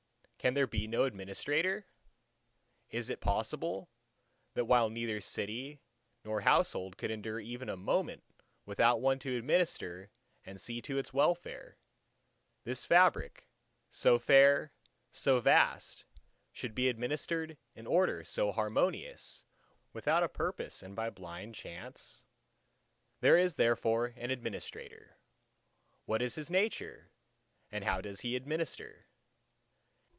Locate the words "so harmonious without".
18.23-20.23